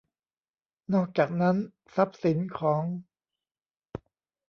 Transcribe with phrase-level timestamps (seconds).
[0.93, 1.55] นอกจากนั้น
[1.95, 2.83] ทรัพย์สินของ